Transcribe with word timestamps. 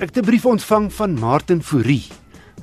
Ek 0.00 0.14
het 0.14 0.24
'n 0.24 0.24
brief 0.24 0.46
ontvang 0.46 0.92
van 0.92 1.18
Martin 1.18 1.62
Fourie. 1.62 2.08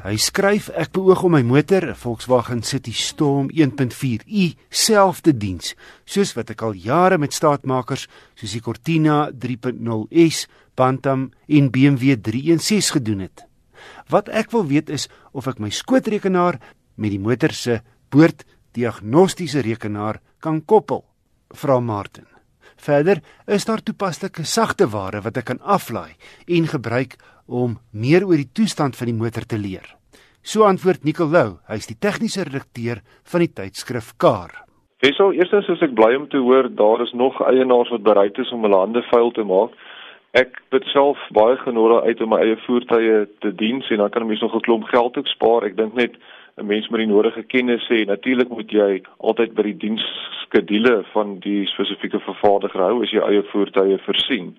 Hy 0.01 0.15
skryf 0.17 0.69
ek 0.69 0.91
beoog 0.91 1.23
om 1.23 1.31
my 1.31 1.41
motor, 1.41 1.85
'n 1.85 1.95
Volkswagen 1.95 2.63
City 2.63 2.91
Storm 2.91 3.49
1.4i 3.53 4.57
self 4.69 5.21
te 5.21 5.37
diens, 5.37 5.75
soos 6.05 6.33
wat 6.33 6.49
ek 6.49 6.61
al 6.61 6.73
jare 6.73 7.17
met 7.17 7.33
staatmakers 7.33 8.07
soos 8.33 8.51
die 8.51 8.61
Cortina 8.61 9.29
3.0s, 9.31 10.47
Bantam 10.75 11.31
en 11.47 11.69
BMW 11.69 12.15
316 12.21 12.91
gedoen 12.91 13.19
het. 13.19 13.45
Wat 14.09 14.29
ek 14.29 14.51
wil 14.51 14.65
weet 14.65 14.89
is 14.89 15.07
of 15.31 15.47
ek 15.47 15.59
my 15.59 15.69
skootrekenaar 15.69 16.59
met 16.95 17.09
die 17.11 17.19
motor 17.19 17.51
se 17.51 17.81
boorddiagnostiese 18.09 19.59
rekenaar 19.59 20.21
kan 20.39 20.65
koppel. 20.65 21.05
Vra 21.49 21.79
Martin. 21.79 22.36
Verder 22.77 23.21
is 23.47 23.65
daar 23.65 23.81
toepaslike 23.81 24.45
sagte 24.45 24.87
ware 24.93 25.21
wat 25.25 25.37
ek 25.37 25.49
kan 25.49 25.61
aflaai 25.61 26.13
en 26.47 26.67
gebruik 26.67 27.17
om 27.47 27.79
meer 27.91 28.25
oor 28.27 28.37
die 28.37 28.53
toestand 28.53 28.95
van 28.95 29.09
die 29.09 29.17
motor 29.17 29.45
te 29.45 29.57
leer. 29.57 29.95
So 30.43 30.63
antwoord 30.63 31.03
Nicolou, 31.03 31.59
hy 31.67 31.75
is 31.81 31.89
die 31.89 31.97
tegniese 31.99 32.45
redakteur 32.47 33.01
van 33.27 33.43
die 33.43 33.51
tydskrif 33.51 34.13
Car. 34.21 34.53
Wesal, 35.03 35.33
eerstens 35.35 35.67
is 35.73 35.83
ek 35.85 35.95
bly 35.97 36.13
om 36.17 36.29
te 36.31 36.39
hoor 36.41 36.69
daar 36.73 37.03
is 37.03 37.11
nog 37.13 37.35
eienaars 37.43 37.91
wat 37.93 38.05
bereid 38.05 38.37
is 38.41 38.51
om 38.55 38.63
hulle 38.65 38.79
hande 38.79 39.03
vuil 39.09 39.33
te 39.35 39.43
maak. 39.45 39.75
Ek 40.37 40.55
het 40.73 40.85
self 40.93 41.19
baie 41.33 41.57
genode 41.65 42.01
uit 42.05 42.21
om 42.21 42.31
my 42.33 42.39
eie 42.45 42.57
voertuie 42.65 43.25
te 43.43 43.51
dien 43.59 43.81
en 43.81 44.03
dan 44.03 44.09
kan 44.09 44.23
'n 44.23 44.27
mens 44.27 44.41
nog 44.41 44.55
'n 44.55 44.65
klomp 44.67 44.85
geld 44.93 45.17
ook 45.17 45.27
spaar. 45.27 45.63
Ek 45.63 45.77
dink 45.77 45.93
net 45.93 46.15
'n 46.57 46.65
mens 46.65 46.87
met 46.87 46.99
die 46.99 47.07
nodige 47.07 47.43
kennis 47.43 47.87
hê. 47.87 48.05
Natuurlik 48.05 48.49
moet 48.49 48.71
jy 48.71 49.01
altyd 49.17 49.53
by 49.53 49.61
die 49.61 49.77
diensskedule 49.77 51.03
van 51.13 51.39
die 51.39 51.65
spesifieke 51.69 52.19
vervaardiger 52.19 52.81
hou 52.81 53.03
as 53.03 53.11
jy 53.13 53.21
eie 53.21 53.43
voertuie 53.51 53.97
voorsien. 54.05 54.55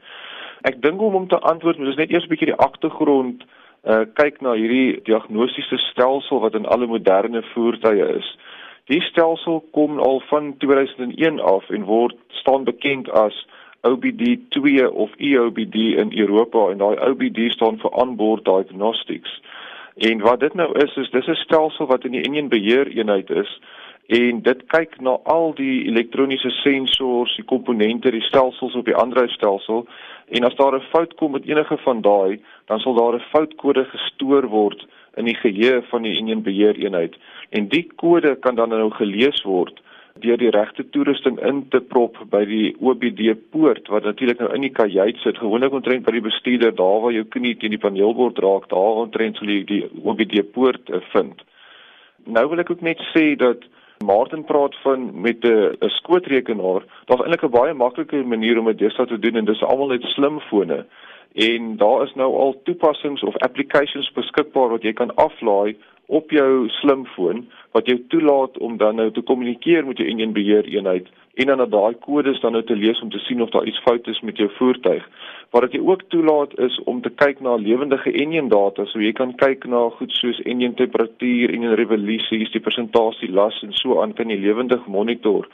Ek 0.62 0.82
dink 0.82 1.02
om 1.02 1.14
om 1.14 1.26
te 1.28 1.38
antwoord, 1.38 1.78
moet 1.78 1.88
ons 1.94 1.96
net 1.96 2.10
eers 2.10 2.24
'n 2.24 2.32
bietjie 2.34 2.52
die 2.52 2.62
agtergrond 2.68 3.44
uh 3.86 4.04
kyk 4.14 4.40
na 4.42 4.52
hierdie 4.58 5.00
diagnostiese 5.06 5.78
stelsel 5.90 6.40
wat 6.40 6.54
in 6.54 6.66
alle 6.66 6.86
moderne 6.86 7.42
voertuie 7.54 8.06
is. 8.18 8.38
Die 8.86 9.00
stelsel 9.00 9.64
kom 9.72 9.98
al 9.98 10.20
van 10.30 10.56
2001 10.58 11.40
af 11.40 11.70
en 11.70 11.84
word 11.84 12.16
staan 12.28 12.64
bekend 12.64 13.10
as 13.10 13.46
OBD2 13.86 14.86
of 14.90 15.10
EOBD 15.16 15.74
in 15.74 16.18
Europa 16.18 16.70
en 16.70 16.78
daai 16.78 16.96
OBD 17.10 17.50
staan 17.52 17.78
vir 17.78 17.90
onboard 17.90 18.44
diagnostics. 18.44 19.40
En 19.98 20.20
wat 20.20 20.40
dit 20.40 20.54
nou 20.54 20.78
is 20.78 20.96
is 20.96 21.10
dis 21.10 21.26
'n 21.26 21.34
stelsel 21.34 21.86
wat 21.86 22.04
in 22.04 22.12
die 22.12 22.22
enjin 22.22 22.48
beheer 22.48 22.86
eenheid 22.86 23.30
is 23.30 23.60
en 24.06 24.42
dit 24.42 24.66
kyk 24.66 25.00
na 25.00 25.18
al 25.22 25.54
die 25.54 25.84
elektroniese 25.84 26.50
sensors, 26.50 27.34
die 27.36 27.44
komponente, 27.44 28.10
die 28.10 28.22
stelsels 28.22 28.74
op 28.74 28.84
die 28.84 28.96
aandryfstelsel 28.96 29.86
en 30.28 30.44
as 30.44 30.54
daar 30.54 30.74
'n 30.74 30.86
fout 30.92 31.14
kom 31.14 31.30
met 31.32 31.46
enige 31.46 31.76
van 31.76 32.00
daai, 32.00 32.40
dan 32.66 32.80
sal 32.80 32.94
daar 32.94 33.14
'n 33.14 33.28
foutkode 33.32 33.84
gestoor 33.84 34.46
word 34.46 34.86
in 35.16 35.24
die 35.24 35.36
geheue 35.36 35.82
van 35.82 36.02
die 36.02 36.16
enjin 36.16 36.42
beheer 36.42 36.76
eenheid 36.76 37.16
en 37.50 37.68
die 37.68 37.86
kode 37.96 38.36
kan 38.36 38.54
dan 38.54 38.68
nou 38.68 38.90
gelees 38.90 39.42
word 39.42 39.80
deur 40.22 40.38
die 40.40 40.50
regte 40.50 40.84
toerusting 40.94 41.38
in 41.46 41.62
te 41.72 41.80
prop 41.80 42.18
by 42.32 42.44
die 42.48 42.74
OBD 42.80 43.34
poort 43.52 43.88
wat 43.92 44.04
natuurlik 44.04 44.38
nou 44.42 44.50
in 44.54 44.66
die 44.66 44.74
kajuit 44.74 45.16
sit. 45.22 45.38
Gewoonlik 45.38 45.72
omtrent 45.72 46.06
by 46.06 46.14
die 46.16 46.24
bestuurder 46.24 46.74
daar 46.74 47.00
waar 47.04 47.14
jou 47.16 47.24
knie 47.24 47.56
teen 47.56 47.74
die 47.74 47.82
paneelbord 47.82 48.38
raak 48.44 48.68
daar 48.72 49.02
omtrent 49.04 49.36
sal 49.36 49.48
jy 49.48 49.64
die 49.64 49.82
OBD 50.04 50.40
poort 50.52 50.90
uh, 50.90 51.02
vind. 51.14 51.42
Nou 52.26 52.48
wil 52.48 52.64
ek 52.64 52.70
ook 52.70 52.84
net 52.84 53.02
sê 53.14 53.32
dat 53.40 53.64
Martin 54.04 54.44
praat 54.46 54.76
van 54.84 55.10
met 55.20 55.44
'n 55.44 55.74
'n 55.80 55.94
skootrekenaar. 55.98 56.82
Daar's 57.06 57.22
eintlik 57.22 57.44
'n 57.44 57.58
baie 57.60 57.74
maklike 57.74 58.22
manier 58.22 58.58
om 58.58 58.66
dit 58.66 58.78
deesdae 58.78 59.06
te 59.06 59.18
doen 59.18 59.36
en 59.36 59.44
dis 59.44 59.62
almal 59.62 59.88
net 59.88 60.02
slimfone 60.02 60.86
en 61.46 61.76
daar 61.76 62.02
is 62.06 62.14
nou 62.14 62.32
al 62.34 62.56
toepassings 62.66 63.22
of 63.22 63.36
applications 63.46 64.10
beskikbaar 64.16 64.74
wat 64.74 64.82
jy 64.82 64.92
kan 64.92 65.14
aflaai 65.14 65.76
op 66.06 66.30
jou 66.34 66.68
slimfoon 66.80 67.44
wat 67.76 67.86
jou 67.86 67.98
toelaat 68.08 68.58
om 68.58 68.76
dan 68.76 68.96
nou 68.98 69.10
te 69.12 69.22
kommunikeer 69.22 69.86
met 69.86 70.00
jou 70.00 70.08
enjin 70.08 70.32
beheer 70.32 70.66
eenheid 70.66 71.06
en 71.38 71.46
dan 71.46 71.60
dat 71.62 71.70
daai 71.70 71.94
kodes 71.94 72.40
dan 72.40 72.52
nou 72.52 72.64
te 72.66 72.76
lees 72.76 73.00
om 73.00 73.10
te 73.10 73.18
sien 73.18 73.42
of 73.42 73.50
daar 73.54 73.66
iets 73.70 73.82
fout 73.86 74.06
is 74.06 74.20
met 74.20 74.36
jou 74.36 74.48
voertuig. 74.56 75.04
Wat 75.50 75.70
dit 75.70 75.80
ook 75.80 76.02
toelaat 76.08 76.58
is 76.58 76.80
om 76.84 77.00
te 77.00 77.10
kyk 77.10 77.40
na 77.40 77.54
lewendige 77.54 78.12
enjin 78.12 78.48
data, 78.48 78.84
so 78.84 78.98
jy 79.00 79.12
kan 79.12 79.36
kyk 79.38 79.68
na 79.70 79.84
goed 80.00 80.12
soos 80.18 80.40
enjin 80.42 80.74
temperatuur, 80.74 81.54
enjin 81.54 81.78
revolusies, 81.78 82.50
die 82.50 82.64
persentasie 82.64 83.30
las 83.30 83.62
en 83.62 83.72
so 83.78 84.02
aan 84.02 84.16
kan 84.18 84.34
jy 84.34 84.40
lewendig 84.42 84.82
monitor. 84.86 85.46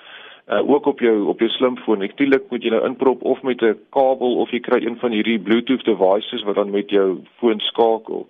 Uh, 0.49 0.60
ook 0.71 0.87
op 0.87 1.00
jou 1.00 1.27
op 1.27 1.38
jou 1.38 1.50
slimfoon. 1.50 2.03
Ektelik 2.03 2.50
moet 2.50 2.62
jy 2.62 2.71
nou 2.71 2.82
inprop 2.84 3.22
of 3.22 3.43
met 3.43 3.62
'n 3.62 3.78
kabel 3.91 4.37
of 4.37 4.50
jy 4.50 4.60
kry 4.60 4.84
een 4.84 4.99
van 5.00 5.10
hierdie 5.10 5.38
Bluetooth 5.38 5.84
devices 5.84 6.43
wat 6.43 6.55
dan 6.55 6.71
met 6.71 6.91
jou 6.91 7.19
foon 7.38 7.60
skakel. 7.60 8.27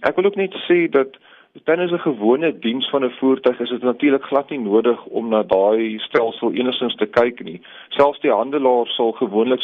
Ek 0.00 0.16
wil 0.16 0.24
ook 0.24 0.36
net 0.36 0.54
sê 0.68 0.88
dat 0.90 1.18
Tensy 1.64 1.94
'n 1.94 1.98
gewone 1.98 2.58
diens 2.58 2.88
van 2.90 3.04
'n 3.04 3.10
voertuig 3.10 3.60
is 3.60 3.68
dit 3.68 3.82
natuurlik 3.82 4.22
glad 4.22 4.50
nie 4.50 4.58
nodig 4.58 5.04
om 5.04 5.28
na 5.28 5.42
daai 5.42 5.98
stelsel 5.98 6.52
enigstens 6.52 6.94
te 6.94 7.06
kyk 7.06 7.42
nie. 7.44 7.60
Selfs 7.88 8.20
die 8.20 8.30
handelaar 8.30 8.86
sal 8.86 9.12
gewoonlik 9.12 9.60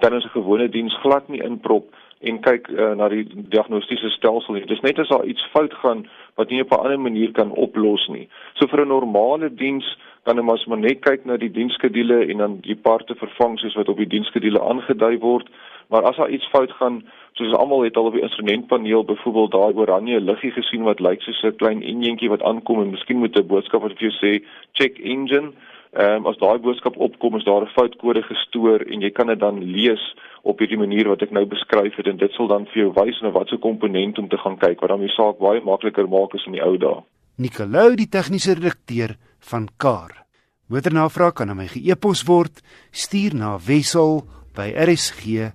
tensy 0.00 0.26
'n 0.26 0.36
gewone 0.38 0.68
diens 0.68 0.94
glad 1.02 1.28
nie 1.28 1.42
inprop 1.42 1.94
en 2.20 2.40
kyk 2.40 2.68
uh, 2.68 2.92
na 2.92 3.08
die 3.08 3.26
diagnostiese 3.48 4.10
stelsel 4.10 4.54
nie. 4.54 4.66
Dis 4.66 4.80
net 4.80 4.98
as 4.98 5.08
daar 5.08 5.24
iets 5.24 5.48
fout 5.52 5.74
gaan 5.74 6.06
wat 6.40 6.50
nie 6.50 6.62
op 6.64 6.72
'n 6.72 6.82
ander 6.84 7.00
manier 7.00 7.32
kan 7.32 7.50
oplos 7.52 8.08
nie. 8.08 8.28
So 8.54 8.66
vir 8.66 8.80
'n 8.80 8.88
normale 8.88 9.48
diens 9.54 9.86
kan 10.24 10.38
'n 10.38 10.44
mens 10.44 10.64
maar 10.66 10.78
net 10.78 11.00
kyk 11.00 11.24
na 11.24 11.36
die 11.36 11.50
diensskedule 11.50 12.26
en 12.30 12.38
dan 12.38 12.60
die 12.60 12.76
parte 12.76 13.14
vervang 13.14 13.58
soos 13.58 13.74
wat 13.74 13.88
op 13.88 13.96
die 13.96 14.12
diensskedule 14.14 14.60
aangedui 14.60 15.18
word. 15.18 15.48
Maar 15.90 16.02
as 16.02 16.16
daar 16.16 16.30
iets 16.30 16.48
fout 16.48 16.72
gaan, 16.72 17.02
soos 17.32 17.52
almal 17.52 17.82
het 17.82 17.96
al 17.96 18.04
op 18.04 18.12
die 18.12 18.22
instrumentpaneel 18.22 19.04
byvoorbeeld 19.04 19.50
daai 19.50 19.74
oranje 19.74 20.20
liggie 20.20 20.50
gesien 20.50 20.82
wat 20.82 21.00
lyk 21.00 21.22
soos 21.22 21.42
'n 21.42 21.56
klein 21.56 21.82
enjintjie 21.82 22.28
wat 22.28 22.42
aankom 22.42 22.80
en 22.80 22.90
miskien 22.90 23.18
moet 23.18 23.36
'n 23.36 23.46
boodskap 23.46 23.82
wat 23.82 23.92
vir 23.98 24.08
jou 24.08 24.14
sê 24.20 24.44
check 24.72 24.98
engine. 24.98 25.52
Ehm 25.92 26.22
um, 26.22 26.26
as 26.30 26.38
daai 26.38 26.58
boodskap 26.62 26.94
opkom 26.96 27.36
is 27.36 27.44
daar 27.44 27.62
'n 27.62 27.74
foutkode 27.74 28.22
gestoor 28.22 28.80
en 28.86 29.00
jy 29.00 29.10
kan 29.10 29.26
dit 29.26 29.38
dan 29.38 29.58
lees 29.58 30.14
op 30.42 30.58
hierdie 30.58 30.78
manier 30.78 31.08
wat 31.08 31.22
ek 31.22 31.30
nou 31.30 31.44
beskryf 31.46 31.96
het 31.96 32.06
en 32.06 32.16
dit 32.16 32.32
sal 32.32 32.46
dan 32.46 32.66
vir 32.66 32.82
jou 32.82 32.92
wys 32.94 33.20
na 33.22 33.30
watter 33.30 33.58
komponent 33.58 34.18
om 34.18 34.28
te 34.28 34.38
gaan 34.38 34.56
kyk 34.56 34.80
wat 34.80 34.90
dan 34.90 35.00
die 35.00 35.14
saak 35.16 35.38
baie 35.38 35.60
makliker 35.60 36.08
maak 36.08 36.34
as 36.34 36.46
in 36.46 36.52
die 36.52 36.62
ou 36.62 36.76
dae. 36.78 37.02
Nicolou 37.36 37.96
die 37.96 38.08
tegniese 38.08 38.54
redakteur 38.54 39.16
van 39.38 39.68
Car. 39.76 40.26
Motornavraag 40.68 41.32
kan 41.34 41.50
aan 41.50 41.56
my 41.56 41.66
ge-e-pos 41.66 42.22
word. 42.26 42.62
Stuur 42.92 43.34
na 43.34 43.58
wissel 43.58 44.22
by 44.54 44.70
rsg 44.70 45.50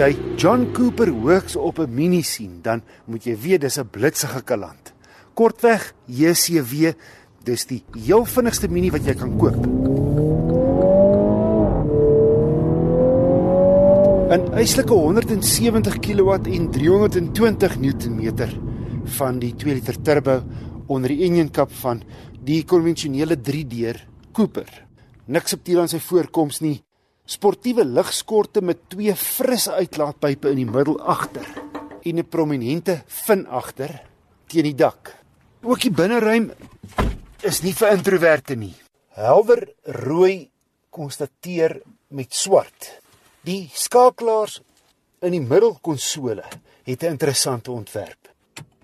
jy 0.00 0.14
John 0.40 0.70
Cooper 0.72 1.10
hoogs 1.12 1.56
op 1.56 1.78
'n 1.78 1.94
mini 1.94 2.22
sien, 2.22 2.60
dan 2.62 2.82
moet 3.04 3.24
jy 3.24 3.36
weet 3.36 3.60
dis 3.60 3.78
'n 3.78 3.90
blitsige 3.90 4.42
kaland. 4.42 4.92
Kortweg 5.34 5.94
JCW, 6.06 6.92
dis 7.44 7.66
die 7.66 7.84
heel 7.92 8.24
vinnigste 8.24 8.68
mini 8.68 8.90
wat 8.90 9.04
jy 9.04 9.14
kan 9.14 9.36
koop. 9.38 9.66
in 14.30 14.52
eislike 14.54 14.92
170 14.92 15.98
kW 15.98 16.30
en 16.54 16.70
320 16.70 17.80
Nm 17.80 18.30
van 19.04 19.38
die 19.38 19.54
2 19.56 19.74
liter 19.74 19.96
turbo 20.02 20.42
onder 20.86 21.10
die 21.10 21.24
engine 21.26 21.50
kap 21.50 21.72
van 21.72 22.02
die 22.40 22.64
konvensionele 22.64 23.36
3-deur 23.36 24.06
Cooper. 24.32 24.86
Niks 25.26 25.50
subtiel 25.50 25.80
aan 25.80 25.88
sy 25.88 25.98
voorkoms 25.98 26.60
nie. 26.60 26.80
Sportiewe 27.30 27.84
ligskorte 27.86 28.58
met 28.60 28.88
twee 28.90 29.12
frisse 29.14 29.70
uitlaatpype 29.78 30.50
in 30.50 30.64
die 30.64 30.66
middel 30.66 30.96
agter 31.12 31.46
en 32.02 32.18
'n 32.18 32.26
prominente 32.26 33.02
fin 33.06 33.46
agter 33.46 34.02
teen 34.48 34.66
die 34.66 34.74
dak. 34.74 35.14
Ook 35.62 35.80
die 35.80 35.94
binneruim 35.94 36.50
is 37.42 37.62
nie 37.62 37.72
vir 37.72 37.92
introverte 37.92 38.56
nie. 38.56 38.74
Helder 39.14 39.68
rooi 39.84 40.50
konstateer 40.90 41.80
met 42.08 42.34
swart. 42.34 43.00
Die 43.44 43.70
skakelaars 43.74 44.60
in 45.22 45.32
die 45.32 45.46
middelkonsole 45.52 46.44
het 46.82 47.02
'n 47.02 47.14
interessante 47.14 47.70
ontwerp 47.70 48.28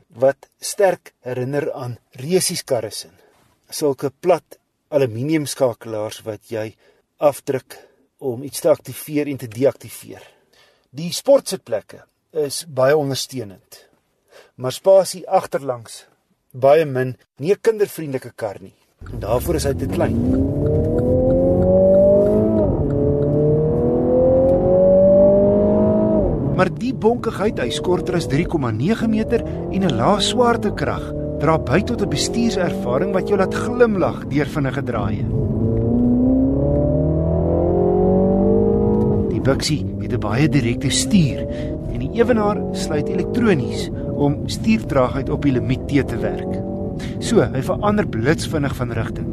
wat 0.09 0.49
sterk 0.61 1.15
herinner 1.21 1.73
aan 1.73 1.99
resies 2.11 2.63
karresin. 2.63 3.17
Sulke 3.71 4.11
plat 4.21 4.59
aluminium 4.89 5.47
skakelaars 5.47 6.23
wat 6.23 6.49
jy 6.49 6.77
afdruk 7.19 7.87
om 8.19 8.43
iets 8.43 8.61
te 8.61 8.71
aktiveer 8.71 9.29
en 9.29 9.37
te 9.37 9.49
deaktiveer. 9.49 10.23
Die 10.91 11.13
sportsitplekke 11.13 12.05
is 12.33 12.65
baie 12.69 12.97
ondersteunend. 12.97 13.89
Maar 14.57 14.73
spasie 14.73 15.25
agterlangs 15.29 16.07
baie 16.53 16.85
min, 16.85 17.17
nie 17.39 17.53
'n 17.53 17.61
kindervriendelike 17.61 18.33
kar 18.35 18.57
nie. 18.61 18.75
En 19.13 19.21
daarvoor 19.21 19.55
is 19.55 19.65
hy 19.65 19.75
te 19.75 19.87
klein. 19.87 20.17
Maar 26.57 26.71
die 26.73 26.95
bonkigheid, 26.95 27.59
hy 27.59 27.81
korter 27.85 28.17
as 28.17 28.27
3,9 28.27 29.11
meter 29.11 29.45
en 29.45 29.85
'n 29.85 29.97
lae 29.97 30.21
swaartekrag 30.21 31.13
dra 31.39 31.59
by 31.59 31.83
tot 31.83 32.01
'n 32.03 32.09
bestuurservaring 32.09 33.13
wat 33.13 33.29
jou 33.29 33.39
laat 33.39 33.55
glimlag 33.55 34.27
deur 34.29 34.47
vinnige 34.47 34.83
draaie. 34.83 35.56
Bixie 39.47 39.85
het 40.01 40.13
'n 40.13 40.21
baie 40.21 40.49
direkte 40.49 40.91
stuur 40.91 41.47
en 41.93 41.99
die 41.99 42.11
ewenaar 42.19 42.59
sluit 42.73 43.09
elektronies 43.09 43.91
om 44.15 44.43
stuurtraagheid 44.47 45.31
op 45.31 45.43
die 45.43 45.53
limiet 45.53 45.89
te 45.89 46.05
te 46.05 46.19
werk. 46.19 46.63
So, 47.19 47.41
hy 47.41 47.63
verander 47.63 48.09
blitsvinnig 48.09 48.75
van 48.77 48.93
rigting. 48.93 49.27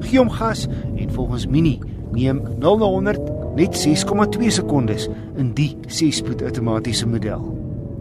Gee 0.00 0.18
hom 0.18 0.30
gas 0.30 0.68
en 0.96 1.10
volgens 1.10 1.46
Mini 1.46 1.78
neem 2.12 2.42
0 2.58 2.78
na 2.78 2.84
100 2.84 3.20
net 3.56 3.74
6,2 3.74 4.50
sekondes 4.50 5.08
in 5.36 5.52
die 5.54 5.76
6-spoed 5.86 6.42
outomatiese 6.42 7.06
model. 7.06 7.42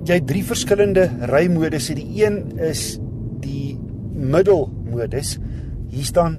Jy 0.05 0.13
het 0.13 0.27
drie 0.27 0.43
verskillende 0.43 1.09
rymodus. 1.31 1.89
Die 1.97 2.23
een 2.23 2.59
is 2.59 2.99
die 3.43 3.79
middelmodus. 4.13 5.37
Hier 5.89 6.05
staan 6.05 6.37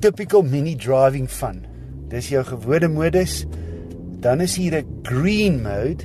typical 0.00 0.42
mini 0.42 0.76
driving 0.76 1.28
fun. 1.28 1.64
Dis 2.08 2.30
jou 2.32 2.44
gewone 2.44 2.88
modus. 2.88 3.44
Dan 4.20 4.40
is 4.40 4.56
hier 4.56 4.76
'n 4.76 5.00
green 5.02 5.62
mode, 5.62 6.04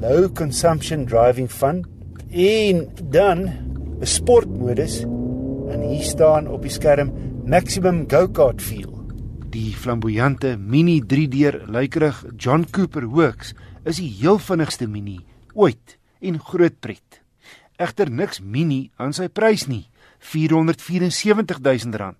low 0.00 0.28
consumption 0.28 1.04
driving 1.04 1.48
fun 1.48 1.84
en 2.30 2.88
dan 3.10 3.38
'n 4.00 4.06
sportmodus 4.06 5.00
en 5.72 5.80
hier 5.80 6.04
staan 6.04 6.46
op 6.46 6.62
die 6.62 6.70
skerm 6.70 7.12
maximum 7.44 8.04
go-kart 8.08 8.62
feel. 8.62 8.92
Die 9.48 9.72
flamboyante 9.72 10.56
mini 10.58 11.00
3-deur 11.00 11.64
luikerig 11.66 12.24
John 12.36 12.66
Cooper 12.70 13.08
Works 13.08 13.54
is 13.84 13.96
die 13.96 14.12
heel 14.20 14.38
vinnigste 14.38 14.86
mini 14.86 15.18
ooit 15.54 15.98
en 16.20 16.38
groot 16.38 16.80
pret. 16.80 17.22
Egter 17.76 18.10
niks 18.10 18.40
mini 18.40 18.90
aan 18.96 19.12
sy 19.12 19.28
prys 19.28 19.66
nie, 19.66 19.88
R474 20.20 21.88
000. 21.88 22.14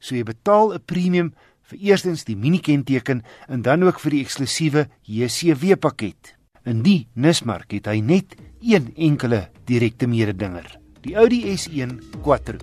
So 0.00 0.14
jy 0.14 0.24
betaal 0.24 0.74
'n 0.74 0.82
premium 0.84 1.32
vir 1.68 1.78
eerstens 1.90 2.24
die 2.24 2.36
mini 2.36 2.60
kenteken 2.64 3.22
en 3.48 3.62
dan 3.62 3.84
ook 3.84 4.00
vir 4.00 4.16
die 4.16 4.22
eksklusiewe 4.24 4.86
JCW 5.04 5.76
pakket. 5.76 6.34
In 6.64 6.82
die 6.84 7.08
Nismark 7.14 7.72
het 7.76 7.88
hy 7.88 8.00
net 8.00 8.36
een 8.64 8.90
enkele 8.96 9.48
direkte 9.68 10.08
mededinger, 10.08 10.66
die 11.04 11.16
Audi 11.16 11.44
S1 11.52 11.98
Quattro. 12.24 12.58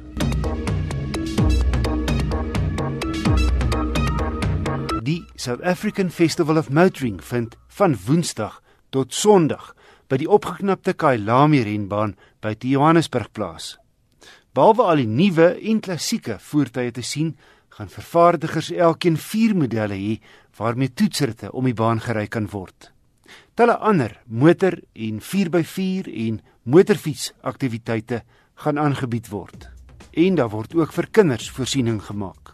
Die 5.06 5.22
South 5.38 5.62
African 5.62 6.10
Festival 6.10 6.58
of 6.58 6.72
Motoring 6.74 7.22
vind 7.24 7.56
van 7.78 7.98
Woensdag 8.08 8.62
tot 8.90 9.14
Sondag 9.14 9.76
by 10.10 10.18
die 10.22 10.30
opgeknapte 10.30 10.96
Kailami 10.98 11.62
renbaan 11.66 12.16
by 12.42 12.56
die 12.58 12.74
Johannesburg 12.74 13.30
plaas. 13.34 13.76
Behalwe 14.56 14.86
al 14.88 15.02
die 15.04 15.10
nuwe 15.10 15.50
en 15.68 15.82
klassieke 15.84 16.38
voertuie 16.40 16.94
te 16.96 17.04
sien, 17.04 17.34
gaan 17.76 17.92
vervaardigers 17.92 18.72
elkeen 18.72 19.18
4 19.18 19.56
modelle 19.56 19.96
hê 20.00 20.18
waarmee 20.58 20.94
toetsritte 20.94 21.52
om 21.52 21.68
die 21.68 21.76
baan 21.76 22.00
gery 22.00 22.28
kan 22.28 22.48
word 22.52 22.96
talle 23.56 23.78
ander 23.80 24.18
motor 24.28 24.80
en 24.94 25.22
4x4 25.22 26.10
en 26.26 26.42
motorfiets 26.64 27.32
aktiwiteite 27.42 28.24
gaan 28.56 28.80
aangebied 28.80 29.30
word. 29.30 29.70
En 30.12 30.36
daar 30.36 30.50
word 30.50 30.76
ook 30.76 30.94
vir 30.96 31.08
kinders 31.12 31.50
voorsiening 31.52 32.02
gemaak. 32.04 32.54